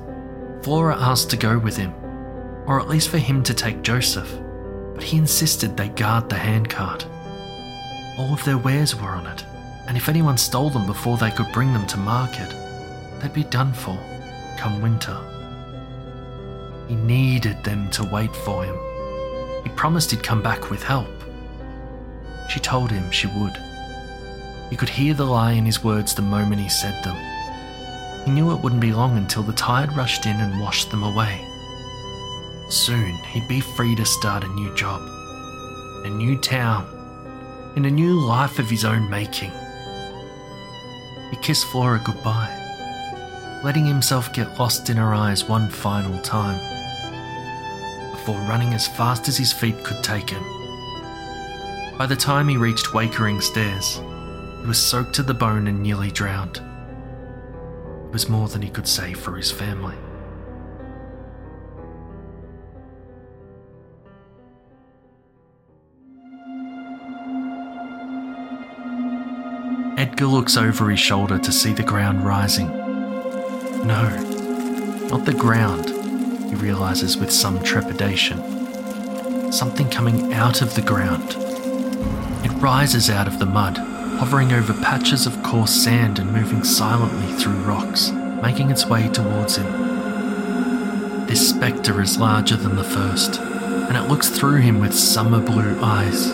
Flora 0.60 0.94
asked 1.00 1.30
to 1.30 1.38
go 1.38 1.58
with 1.58 1.78
him, 1.78 1.94
or 2.66 2.78
at 2.78 2.90
least 2.90 3.08
for 3.08 3.16
him 3.16 3.42
to 3.44 3.54
take 3.54 3.80
Joseph, 3.80 4.30
but 4.92 5.02
he 5.02 5.16
insisted 5.16 5.78
they 5.78 5.88
guard 5.88 6.28
the 6.28 6.36
handcart. 6.36 7.06
All 8.18 8.34
of 8.34 8.44
their 8.44 8.58
wares 8.58 8.94
were 8.94 9.08
on 9.08 9.26
it, 9.26 9.46
and 9.88 9.96
if 9.96 10.10
anyone 10.10 10.36
stole 10.36 10.68
them 10.68 10.84
before 10.84 11.16
they 11.16 11.30
could 11.30 11.50
bring 11.54 11.72
them 11.72 11.86
to 11.86 11.96
market, 11.96 12.54
they'd 13.22 13.32
be 13.32 13.44
done 13.44 13.72
for 13.72 13.98
come 14.58 14.82
winter. 14.82 15.16
He 16.86 16.96
needed 16.96 17.64
them 17.64 17.88
to 17.92 18.04
wait 18.04 18.36
for 18.36 18.62
him. 18.62 18.76
He 19.62 19.70
promised 19.70 20.10
he'd 20.10 20.22
come 20.22 20.42
back 20.42 20.68
with 20.68 20.82
help. 20.82 21.08
She 22.50 22.60
told 22.60 22.90
him 22.90 23.10
she 23.10 23.26
would. 23.28 23.58
He 24.74 24.76
could 24.76 24.88
hear 24.88 25.14
the 25.14 25.24
lie 25.24 25.52
in 25.52 25.64
his 25.64 25.84
words 25.84 26.16
the 26.16 26.22
moment 26.22 26.60
he 26.60 26.68
said 26.68 27.00
them. 27.04 27.14
He 28.24 28.32
knew 28.32 28.50
it 28.50 28.60
wouldn't 28.60 28.80
be 28.80 28.92
long 28.92 29.16
until 29.16 29.44
the 29.44 29.52
tide 29.52 29.96
rushed 29.96 30.26
in 30.26 30.40
and 30.40 30.60
washed 30.60 30.90
them 30.90 31.04
away. 31.04 31.46
Soon 32.70 33.14
he'd 33.30 33.46
be 33.46 33.60
free 33.60 33.94
to 33.94 34.04
start 34.04 34.42
a 34.42 34.48
new 34.48 34.74
job, 34.74 35.00
a 36.04 36.10
new 36.10 36.36
town, 36.38 36.88
in 37.76 37.84
a 37.84 37.88
new 37.88 38.18
life 38.18 38.58
of 38.58 38.68
his 38.68 38.84
own 38.84 39.08
making. 39.08 39.52
He 41.30 41.36
kissed 41.36 41.66
Flora 41.66 42.02
goodbye, 42.04 43.60
letting 43.62 43.86
himself 43.86 44.32
get 44.32 44.58
lost 44.58 44.90
in 44.90 44.96
her 44.96 45.14
eyes 45.14 45.48
one 45.48 45.70
final 45.70 46.18
time, 46.22 46.58
before 48.10 48.40
running 48.48 48.74
as 48.74 48.88
fast 48.88 49.28
as 49.28 49.36
his 49.36 49.52
feet 49.52 49.84
could 49.84 50.02
take 50.02 50.30
him. 50.30 50.42
By 51.96 52.06
the 52.06 52.16
time 52.16 52.48
he 52.48 52.56
reached 52.56 52.86
Wakering 52.86 53.40
Stairs, 53.40 54.00
he 54.64 54.68
was 54.68 54.78
soaked 54.78 55.12
to 55.12 55.22
the 55.22 55.34
bone 55.34 55.66
and 55.66 55.82
nearly 55.82 56.10
drowned. 56.10 56.56
It 56.56 58.12
was 58.14 58.30
more 58.30 58.48
than 58.48 58.62
he 58.62 58.70
could 58.70 58.88
say 58.88 59.12
for 59.12 59.36
his 59.36 59.50
family. 59.50 59.94
Edgar 69.98 70.24
looks 70.24 70.56
over 70.56 70.88
his 70.88 70.98
shoulder 70.98 71.38
to 71.38 71.52
see 71.52 71.74
the 71.74 71.82
ground 71.82 72.24
rising. 72.24 72.68
No, 73.86 74.08
not 75.10 75.26
the 75.26 75.34
ground, 75.34 75.90
he 76.48 76.54
realizes 76.54 77.18
with 77.18 77.30
some 77.30 77.62
trepidation. 77.62 79.52
Something 79.52 79.90
coming 79.90 80.32
out 80.32 80.62
of 80.62 80.74
the 80.74 80.80
ground. 80.80 81.36
It 82.46 82.52
rises 82.62 83.10
out 83.10 83.28
of 83.28 83.38
the 83.38 83.44
mud, 83.44 83.93
hovering 84.24 84.54
over 84.54 84.72
patches 84.72 85.26
of 85.26 85.42
coarse 85.42 85.70
sand 85.70 86.18
and 86.18 86.32
moving 86.32 86.64
silently 86.64 87.30
through 87.34 87.52
rocks, 87.64 88.10
making 88.42 88.70
its 88.70 88.86
way 88.86 89.06
towards 89.08 89.56
him. 89.56 91.26
This 91.26 91.50
spectre 91.50 92.00
is 92.00 92.16
larger 92.16 92.56
than 92.56 92.74
the 92.74 92.84
first, 92.84 93.38
and 93.38 93.98
it 93.98 94.08
looks 94.08 94.30
through 94.30 94.62
him 94.62 94.80
with 94.80 94.94
summer 94.94 95.40
blue 95.40 95.78
eyes. 95.82 96.32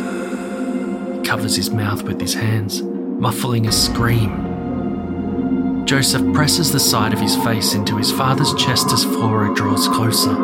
He 1.16 1.22
covers 1.24 1.56
his 1.56 1.70
mouth 1.70 2.04
with 2.04 2.20
his 2.20 2.34
hands 2.34 2.80
muffling 2.80 3.66
a 3.66 3.72
scream. 3.72 5.84
Joseph 5.84 6.32
presses 6.32 6.70
the 6.70 6.78
side 6.78 7.12
of 7.12 7.18
his 7.18 7.34
face 7.38 7.74
into 7.74 7.96
his 7.96 8.12
father's 8.12 8.54
chest 8.54 8.92
as 8.92 9.02
Flora 9.02 9.52
draws 9.52 9.88
closer. 9.88 10.36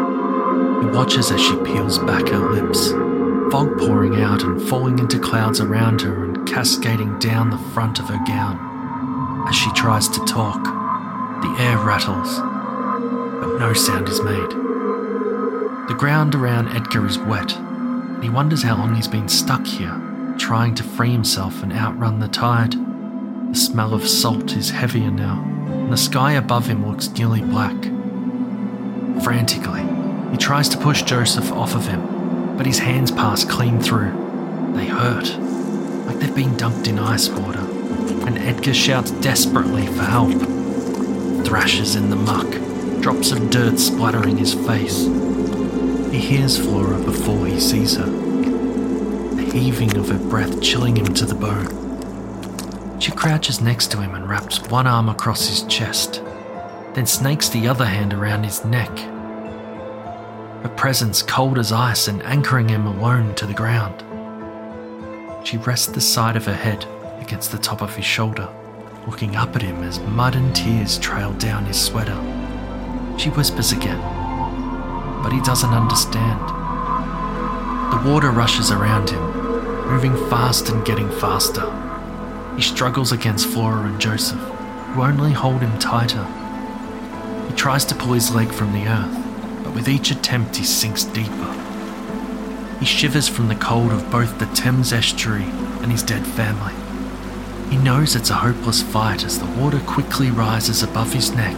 He 0.81 0.89
watches 0.89 1.31
as 1.31 1.41
she 1.41 1.55
peels 1.59 2.01
back 2.01 2.27
her 2.27 2.51
lips, 2.51 2.91
fog 3.53 3.79
pouring 3.79 4.21
out 4.21 4.43
and 4.43 4.61
falling 4.61 4.99
into 4.99 5.21
clouds 5.21 5.61
around 5.61 6.01
her 6.01 6.26
cascading 6.47 7.19
down 7.19 7.51
the 7.51 7.59
front 7.59 7.99
of 7.99 8.09
her 8.09 8.25
gown. 8.27 9.47
As 9.49 9.55
she 9.55 9.71
tries 9.73 10.09
to 10.09 10.25
talk, 10.25 10.63
the 11.43 11.63
air 11.63 11.79
rattles, 11.79 12.39
but 13.41 13.59
no 13.59 13.73
sound 13.73 14.09
is 14.09 14.23
made. 14.23 14.51
The 15.89 15.97
ground 15.99 16.35
around 16.35 16.69
Edgar 16.69 17.07
is 17.07 17.19
wet, 17.19 17.57
and 17.57 18.25
he 18.25 18.31
wonders 18.31 18.63
how 18.63 18.77
long 18.77 18.95
he's 18.95 19.09
been 19.09 19.29
stuck 19.29 19.67
here 19.67 20.03
trying 20.39 20.75
to 20.75 20.83
free 20.83 21.11
himself 21.11 21.63
and 21.63 21.73
outrun 21.73 22.21
the 22.21 22.29
tide. 22.29 22.73
The 22.73 23.57
smell 23.57 23.95
of 23.95 24.07
salt 24.07 24.53
is 24.53 24.71
heavier 24.71 25.11
now, 25.11 25.43
and 25.69 25.93
the 25.93 25.97
sky 25.97 26.33
above 26.33 26.67
him 26.67 26.87
looks 26.87 27.09
nearly 27.11 27.41
black. 27.41 27.77
Frantically, 29.23 29.83
he 30.31 30.37
tries 30.37 30.69
to 30.71 30.79
push 30.79 31.03
Joseph 31.03 31.51
off 31.53 31.75
of 31.75 31.87
him, 31.87 32.57
but 32.57 32.67
his 32.67 32.79
hands 32.79 33.11
pass 33.11 33.45
clean 33.45 33.81
through. 33.81 34.13
They 34.75 34.87
hurt, 34.87 35.27
like 36.07 36.19
they've 36.19 36.35
been 36.35 36.57
dunked 36.57 36.89
in 36.89 36.99
ice 36.99 37.29
water, 37.29 37.61
and 38.27 38.39
Edgar 38.39 38.75
shouts 38.75 39.11
desperately 39.11 39.87
for 39.87 40.05
help. 40.05 40.33
Thrashes 41.45 41.95
in 41.97 42.11
the 42.11 42.17
muck, 42.17 42.51
drops 43.03 43.31
of 43.33 43.51
dirt 43.51 43.79
splattering 43.79 44.39
his 44.39 44.55
face. 44.55 45.05
He 46.11 46.19
hears 46.19 46.57
Flora 46.57 46.99
before 46.99 47.47
he 47.47 47.61
sees 47.61 47.97
her 47.97 48.27
the 49.37 49.53
heaving 49.53 49.97
of 49.99 50.09
her 50.09 50.19
breath 50.19 50.63
chilling 50.63 50.97
him 50.97 51.13
to 51.13 51.27
the 51.27 51.35
bone. 51.35 51.69
She 52.99 53.13
crouches 53.13 53.61
next 53.61 53.91
to 53.91 53.99
him 53.99 54.15
and 54.15 54.29
wraps 54.29 54.63
one 54.71 54.87
arm 54.87 55.11
across 55.11 55.47
his 55.47 55.63
chest, 55.65 56.23
then 56.95 57.07
snakes 57.07 57.51
the 57.51 57.69
other 57.69 57.85
hand 57.85 58.15
around 58.15 58.45
his 58.45 58.65
neck. 58.65 58.91
Her 60.63 60.73
presence 60.75 61.23
cold 61.23 61.59
as 61.59 61.71
ice 61.71 62.09
and 62.09 62.23
anchoring 62.23 62.69
him 62.69 62.87
alone 62.87 63.35
to 63.35 63.47
the 63.47 63.53
ground. 63.53 64.03
She 65.47 65.59
rests 65.59 65.87
the 65.87 66.01
side 66.01 66.35
of 66.35 66.47
her 66.47 66.57
head 66.57 66.85
against 67.21 67.53
the 67.53 67.59
top 67.59 67.81
of 67.81 67.95
his 67.95 68.05
shoulder, 68.05 68.49
looking 69.07 69.37
up 69.37 69.55
at 69.55 69.63
him 69.63 69.81
as 69.85 70.01
mud 70.01 70.35
and 70.35 70.53
tears 70.57 70.99
trail 70.99 71.33
down 71.35 71.67
his 71.67 71.81
sweater. 71.81 72.17
She 73.17 73.31
whispers 73.31 73.71
again, 73.71 74.01
but 75.23 75.33
he 75.33 75.41
doesn't 75.43 75.71
understand. 75.71 76.41
The 77.93 78.11
water 78.11 78.33
rushes 78.33 78.73
around 78.73 79.11
him, 79.11 79.23
moving 79.87 80.17
fast 80.29 80.69
and 80.69 80.85
getting 80.85 81.09
faster. 81.21 81.63
He 82.57 82.63
struggles 82.63 83.13
against 83.13 83.47
Flora 83.47 83.87
and 83.87 84.01
Joseph, 84.01 84.41
who 84.41 85.03
only 85.03 85.33
hold 85.33 85.61
him 85.61 85.79
tighter. 85.79 86.25
He 87.49 87.55
tries 87.55 87.85
to 87.85 87.95
pull 87.95 88.15
his 88.15 88.35
leg 88.35 88.51
from 88.51 88.73
the 88.73 88.89
earth, 88.89 89.63
but 89.63 89.75
with 89.77 89.89
each 89.89 90.11
attempt 90.11 90.57
he 90.57 90.65
sinks 90.65 91.05
deeper. 91.05 91.76
He 92.79 92.85
shivers 92.85 93.29
from 93.29 93.49
the 93.49 93.55
cold 93.55 93.91
of 93.91 94.11
both 94.11 94.39
the 94.39 94.47
Thames 94.47 94.93
estuary 94.93 95.45
and 95.83 95.91
his 95.91 96.03
dead 96.03 96.27
family. 96.27 96.75
He 97.71 97.77
knows 97.77 98.15
it's 98.15 98.31
a 98.31 98.35
hopeless 98.35 98.83
fight 98.83 99.25
as 99.25 99.39
the 99.39 99.61
water 99.61 99.81
quickly 99.81 100.31
rises 100.31 100.83
above 100.83 101.13
his 101.13 101.33
neck 101.33 101.57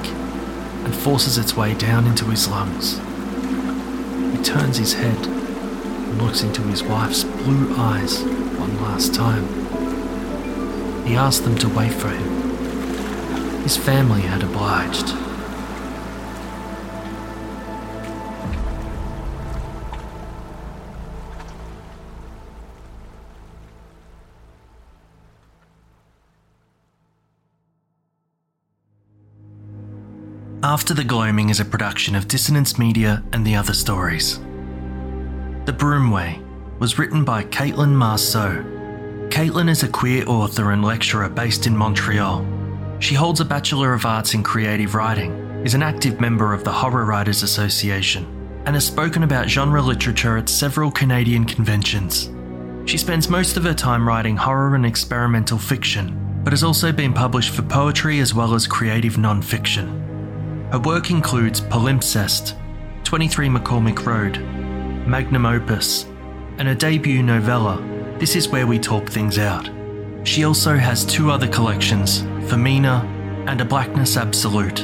and 0.85 0.95
forces 0.95 1.37
its 1.37 1.55
way 1.55 1.75
down 1.75 2.07
into 2.07 2.25
his 2.27 2.49
lungs. 2.49 2.99
He 4.37 4.43
turns 4.43 4.79
his 4.79 4.95
head 4.95 5.27
and 5.27 6.23
looks 6.23 6.43
into 6.43 6.63
his 6.63 6.83
wife's 6.83 7.25
blue 7.25 7.75
eyes 7.77 8.23
one 8.23 8.81
last 8.83 9.15
time. 9.15 9.47
He 11.05 11.17
asked 11.17 11.45
them 11.45 11.57
to 11.59 11.69
wait 11.69 11.93
for 11.93 12.09
him. 12.09 13.63
His 13.63 13.77
family 13.77 14.23
had 14.23 14.43
obliged. 14.43 15.28
After 30.79 30.95
the 30.95 31.03
Gloaming 31.03 31.51
is 31.51 31.59
a 31.59 31.65
production 31.65 32.15
of 32.15 32.29
Dissonance 32.29 32.79
Media 32.79 33.25
and 33.33 33.45
the 33.45 33.57
Other 33.57 33.75
Stories. 33.75 34.39
The 35.65 35.75
Broomway 35.77 36.41
was 36.79 37.01
written 37.01 37.25
by 37.25 37.43
Caitlin 37.43 37.93
Marceau. 37.93 38.63
Caitlin 39.29 39.69
is 39.69 39.83
a 39.83 39.89
queer 39.89 40.25
author 40.29 40.71
and 40.71 40.85
lecturer 40.85 41.29
based 41.29 41.67
in 41.67 41.77
Montreal. 41.77 42.47
She 43.01 43.17
holds 43.17 43.41
a 43.41 43.45
Bachelor 43.45 43.93
of 43.93 44.07
Arts 44.07 44.35
in 44.35 44.45
Creative 44.45 44.95
Writing, 44.95 45.33
is 45.65 45.75
an 45.75 45.83
active 45.83 46.21
member 46.21 46.55
of 46.55 46.63
the 46.63 46.73
Horror 46.73 47.05
Writers 47.05 47.43
Association, 47.43 48.25
and 48.65 48.77
has 48.77 48.87
spoken 48.87 49.25
about 49.25 49.49
genre 49.49 49.83
literature 49.83 50.39
at 50.39 50.49
several 50.49 50.93
Canadian 50.93 51.45
conventions. 51.45 52.31
She 52.89 52.99
spends 52.99 53.29
most 53.29 53.57
of 53.57 53.65
her 53.65 53.75
time 53.75 54.07
writing 54.07 54.37
horror 54.37 54.77
and 54.77 54.87
experimental 54.87 55.59
fiction, 55.59 56.41
but 56.45 56.53
has 56.53 56.63
also 56.63 56.93
been 56.93 57.13
published 57.13 57.51
for 57.51 57.63
poetry 57.63 58.21
as 58.21 58.33
well 58.33 58.55
as 58.55 58.69
creative 58.69 59.19
non 59.19 59.43
fiction. 59.43 60.08
Her 60.71 60.79
work 60.81 61.11
includes 61.11 61.63
Palimpsest, 61.63 62.55
23 63.05 63.49
McCormick 63.49 64.05
Road, 64.05 64.39
Magnum 65.09 65.47
Opus, 65.47 66.05
and 66.59 66.69
a 66.69 66.75
debut 66.75 67.23
novella, 67.23 67.83
This 68.19 68.37
Is 68.37 68.51
Where 68.51 68.67
We 68.67 68.79
Talk 68.79 69.09
Things 69.09 69.39
Out. 69.39 69.71
She 70.25 70.45
also 70.45 70.77
has 70.77 71.07
two 71.07 71.31
other 71.31 71.49
collections, 71.49 72.21
Femina 72.51 73.03
and 73.47 73.63
A 73.63 73.65
Blackness 73.65 74.19
Absolute. 74.19 74.81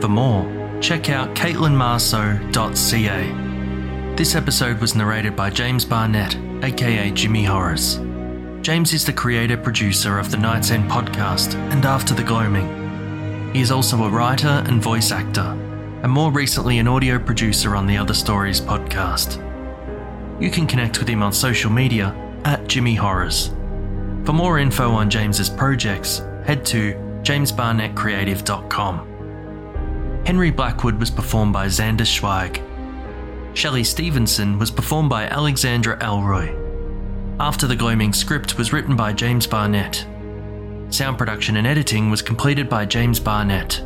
For 0.00 0.08
more, 0.08 0.50
check 0.80 1.10
out 1.10 1.36
caitlinmarceau.ca. 1.36 4.16
This 4.16 4.34
episode 4.34 4.80
was 4.80 4.96
narrated 4.96 5.36
by 5.36 5.50
James 5.50 5.84
Barnett, 5.84 6.36
aka 6.64 7.12
Jimmy 7.12 7.44
Horrors. 7.44 8.00
James 8.62 8.92
is 8.92 9.04
the 9.04 9.12
creator 9.12 9.56
producer 9.56 10.18
of 10.18 10.32
the 10.32 10.38
Night's 10.38 10.72
End 10.72 10.90
podcast 10.90 11.54
and 11.70 11.84
After 11.84 12.14
the 12.14 12.24
Gloaming. 12.24 12.83
He 13.54 13.60
is 13.60 13.70
also 13.70 14.02
a 14.02 14.10
writer 14.10 14.64
and 14.66 14.82
voice 14.82 15.12
actor, 15.12 15.56
and 16.02 16.10
more 16.10 16.32
recently 16.32 16.80
an 16.80 16.88
audio 16.88 17.20
producer 17.20 17.76
on 17.76 17.86
the 17.86 17.96
Other 17.96 18.12
Stories 18.12 18.60
podcast. 18.60 19.40
You 20.42 20.50
can 20.50 20.66
connect 20.66 20.98
with 20.98 21.06
him 21.06 21.22
on 21.22 21.32
social 21.32 21.70
media 21.70 22.12
at 22.44 22.66
Jimmy 22.66 22.96
Horrors. 22.96 23.50
For 24.24 24.32
more 24.32 24.58
info 24.58 24.90
on 24.90 25.08
James's 25.08 25.48
projects, 25.48 26.18
head 26.44 26.66
to 26.66 26.94
jamesbarnettcreative.com. 27.22 30.22
Henry 30.26 30.50
Blackwood 30.50 30.98
was 30.98 31.12
performed 31.12 31.52
by 31.52 31.66
Xander 31.66 32.04
Zweig. 32.04 32.60
Shelly 33.56 33.84
Stevenson 33.84 34.58
was 34.58 34.72
performed 34.72 35.10
by 35.10 35.28
Alexandra 35.28 35.96
Elroy. 36.02 36.52
After 37.38 37.68
the 37.68 37.76
Gloaming 37.76 38.14
script 38.14 38.58
was 38.58 38.72
written 38.72 38.96
by 38.96 39.12
James 39.12 39.46
Barnett. 39.46 40.04
Sound 40.94 41.18
production 41.18 41.56
and 41.56 41.66
editing 41.66 42.08
was 42.08 42.22
completed 42.22 42.68
by 42.68 42.84
James 42.84 43.18
Barnett. 43.18 43.84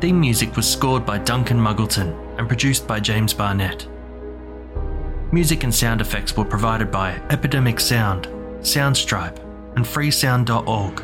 Theme 0.00 0.20
music 0.20 0.54
was 0.54 0.70
scored 0.70 1.04
by 1.04 1.18
Duncan 1.18 1.58
Muggleton 1.58 2.38
and 2.38 2.46
produced 2.46 2.86
by 2.86 3.00
James 3.00 3.34
Barnett. 3.34 3.88
Music 5.32 5.64
and 5.64 5.74
sound 5.74 6.00
effects 6.00 6.36
were 6.36 6.44
provided 6.44 6.92
by 6.92 7.20
Epidemic 7.30 7.80
Sound, 7.80 8.28
Soundstripe, 8.60 9.40
and 9.74 9.84
freesound.org. 9.84 11.02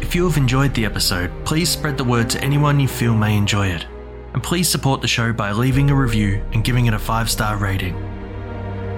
If 0.00 0.14
you 0.14 0.22
have 0.22 0.36
enjoyed 0.36 0.72
the 0.74 0.84
episode, 0.84 1.32
please 1.44 1.68
spread 1.68 1.98
the 1.98 2.04
word 2.04 2.30
to 2.30 2.44
anyone 2.44 2.78
you 2.78 2.86
feel 2.86 3.16
may 3.16 3.36
enjoy 3.36 3.66
it. 3.66 3.86
And 4.34 4.40
please 4.40 4.68
support 4.68 5.00
the 5.00 5.08
show 5.08 5.32
by 5.32 5.50
leaving 5.50 5.90
a 5.90 5.96
review 5.96 6.44
and 6.52 6.62
giving 6.62 6.86
it 6.86 6.94
a 6.94 6.98
5 7.00 7.28
star 7.28 7.56
rating. 7.56 7.96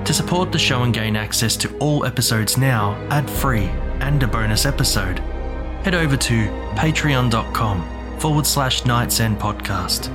To 0.04 0.12
support 0.12 0.52
the 0.52 0.58
show 0.58 0.82
and 0.82 0.92
gain 0.92 1.16
access 1.16 1.56
to 1.56 1.74
all 1.78 2.04
episodes 2.04 2.58
now, 2.58 2.92
ad 3.08 3.30
free, 3.30 3.70
and 4.02 4.22
a 4.22 4.26
bonus 4.26 4.66
episode, 4.66 5.20
head 5.84 5.94
over 5.94 6.16
to 6.16 6.46
patreon.com 6.74 8.18
forward 8.18 8.46
slash 8.46 8.84
Night's 8.84 9.20
End 9.20 9.38
podcast. 9.38 10.10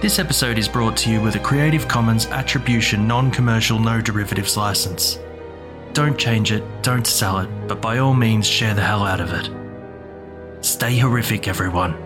This 0.00 0.18
episode 0.18 0.58
is 0.58 0.68
brought 0.68 0.96
to 0.98 1.10
you 1.10 1.20
with 1.20 1.36
a 1.36 1.38
Creative 1.38 1.86
Commons 1.86 2.26
Attribution 2.26 3.06
Non 3.06 3.30
Commercial 3.30 3.78
No 3.78 4.00
Derivatives 4.00 4.56
license. 4.56 5.18
Don't 5.92 6.18
change 6.18 6.52
it, 6.52 6.64
don't 6.82 7.06
sell 7.06 7.38
it, 7.38 7.48
but 7.68 7.80
by 7.80 7.98
all 7.98 8.14
means 8.14 8.46
share 8.46 8.74
the 8.74 8.82
hell 8.82 9.04
out 9.04 9.20
of 9.20 9.32
it. 9.32 10.64
Stay 10.64 10.98
horrific, 10.98 11.48
everyone. 11.48 12.05